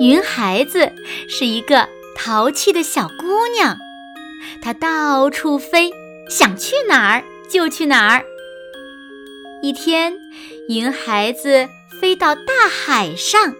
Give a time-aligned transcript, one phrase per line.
[0.00, 0.92] 云孩子
[1.28, 3.78] 是一个淘气的小姑娘，
[4.60, 5.92] 她到处飞，
[6.28, 8.24] 想去哪儿就去哪儿。
[9.62, 10.14] 一天，
[10.68, 11.68] 云孩子
[12.00, 13.54] 飞到大海上，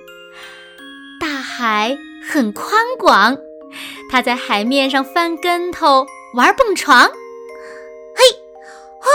[1.20, 1.96] 大海
[2.28, 3.38] 很宽广，
[4.10, 7.08] 她在海面上翻跟头，玩蹦床。
[8.16, 8.24] 嘿，
[9.00, 9.08] 哦，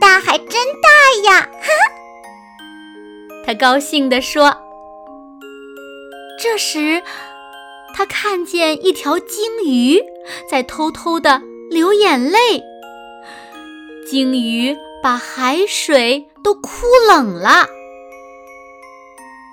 [0.00, 1.40] 大海真大呀！
[1.42, 1.94] 哈哈，
[3.46, 4.66] 她高兴地说。
[6.60, 7.02] 时，
[7.96, 10.02] 他看见一条鲸鱼
[10.48, 12.62] 在偷偷的流眼泪。
[14.06, 16.70] 鲸鱼把海水都哭
[17.08, 17.66] 冷了。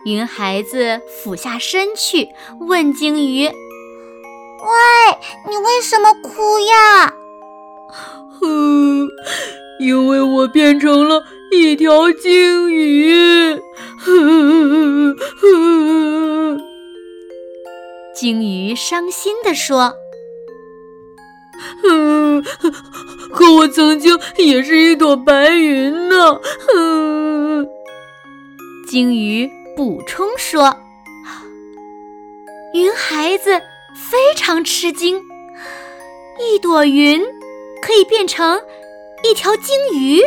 [0.05, 2.27] 云孩子俯下身去
[2.59, 3.53] 问鲸鱼：“喂，
[5.49, 7.13] 你为什么哭呀？”“，
[9.79, 13.59] 因为我变成了一条鲸鱼。
[18.17, 19.93] ”。鲸鱼伤心地说
[21.87, 22.43] ：“嗯，
[23.31, 26.41] 可我曾经也是一朵白云呢。”
[26.75, 27.69] 嗯，
[28.87, 30.75] 鲸鱼补充说
[32.73, 33.61] ：“云孩子
[33.95, 35.21] 非常吃惊，
[36.39, 37.23] 一朵云
[37.83, 38.59] 可以变成
[39.23, 40.23] 一条鲸鱼，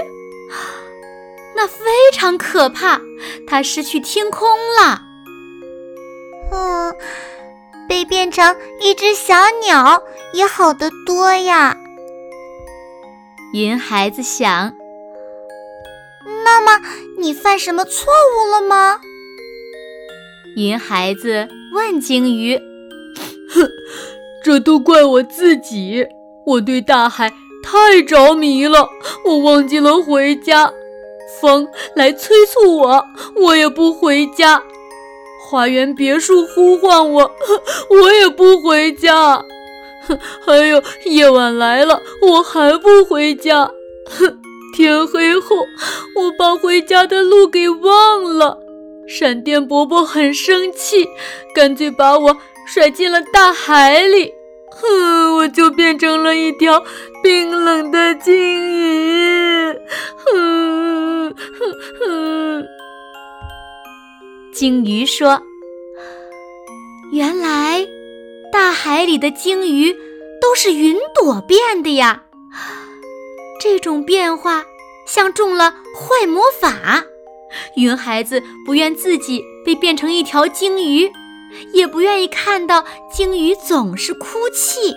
[1.56, 3.00] 那非常可怕，
[3.48, 4.48] 它失去天空
[4.80, 5.02] 了。”
[6.54, 6.94] 嗯。
[7.90, 9.34] 被变成一只小
[9.64, 10.00] 鸟
[10.32, 11.76] 也好得多呀。
[13.52, 14.72] 云孩子想。
[16.44, 16.80] 那么
[17.18, 19.00] 你犯什么错误了吗？
[20.54, 22.56] 云孩子问鲸鱼。
[23.52, 23.68] 哼，
[24.44, 26.06] 这都怪我自己，
[26.46, 27.32] 我对大海
[27.64, 28.88] 太着迷了，
[29.24, 30.72] 我忘记了回家。
[31.40, 33.04] 风来催促我，
[33.42, 34.62] 我也不回家。
[35.50, 37.32] 花园别墅呼唤我，
[37.90, 39.44] 我也不回家。
[40.46, 43.68] 还有夜晚来了，我还不回家。
[44.76, 45.56] 天黑后，
[46.14, 48.58] 我把回家的路给忘了。
[49.08, 51.08] 闪电伯伯很生气，
[51.52, 54.32] 干脆把我甩进了大海里。
[54.70, 56.84] 哼，我就变成了一条
[57.24, 59.74] 冰冷的鲸鱼。
[60.16, 60.59] 哼
[64.60, 65.40] 鲸鱼说
[67.12, 67.88] ：“原来
[68.52, 69.90] 大海里的鲸鱼
[70.38, 72.24] 都是云朵变的呀！
[73.58, 74.66] 这种变化
[75.06, 77.02] 像中了坏魔法。
[77.74, 81.10] 云孩子不愿自己被变成一条鲸鱼，
[81.72, 84.94] 也不愿意看到鲸鱼总是哭泣。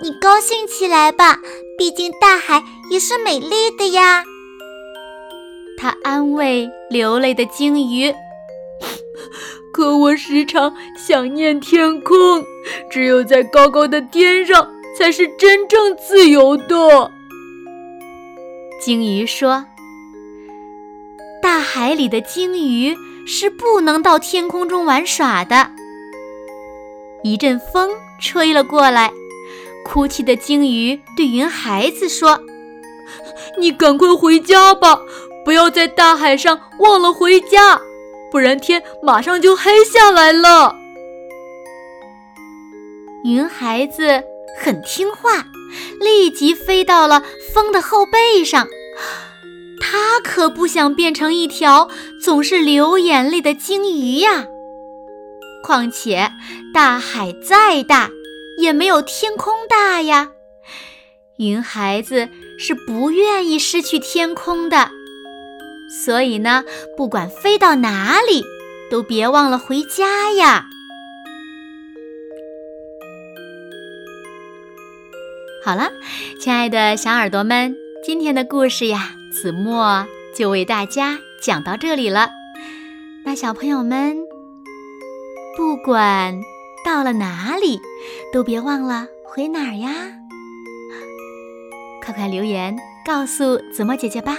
[0.00, 1.40] 你高兴起来吧，
[1.76, 2.62] 毕竟大海
[2.92, 4.22] 也是美丽的呀。”
[5.76, 8.14] 他安慰流泪的鲸鱼，
[9.72, 12.44] 可我时常想念天空，
[12.90, 17.10] 只有在高高的天上才是真正自由的。
[18.80, 19.64] 鲸鱼说
[21.42, 22.96] ：“大海里的鲸鱼
[23.26, 25.70] 是不能到天空中玩耍的。”
[27.24, 27.90] 一阵风
[28.20, 29.12] 吹了过来，
[29.84, 32.40] 哭泣的鲸鱼对云孩子说
[33.58, 35.00] ：“你赶快回家吧。”
[35.44, 37.80] 不要在大海上忘了回家，
[38.30, 40.76] 不然天马上就黑下来了。
[43.24, 44.22] 云孩子
[44.60, 45.44] 很听话，
[46.00, 48.66] 立即飞到了风的后背上。
[49.80, 51.88] 他可不想变成一条
[52.22, 54.46] 总是流眼泪的鲸鱼呀。
[55.62, 56.30] 况且
[56.72, 58.10] 大海再大，
[58.58, 60.30] 也没有天空大呀。
[61.36, 62.28] 云孩子
[62.58, 64.90] 是不愿意失去天空的。
[65.92, 66.64] 所以呢，
[66.96, 68.42] 不管飞到哪里，
[68.90, 70.66] 都别忘了回家呀。
[75.62, 75.92] 好了，
[76.40, 82.30] 亲爱的小耳朵们，今天的故事呀，子墨就为大家讲到这里了。
[83.24, 84.16] 那小朋友们，
[85.56, 86.40] 不管
[86.84, 87.78] 到了哪里，
[88.32, 89.90] 都别忘了回哪儿呀？
[92.02, 94.38] 快快留言告诉子墨姐姐吧。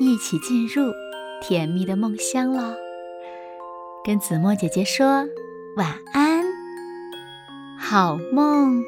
[0.00, 0.92] 一起进入
[1.40, 2.74] 甜蜜的梦乡了。
[4.04, 5.26] 跟子墨姐姐说
[5.76, 6.44] 晚安，
[7.78, 8.82] 好梦。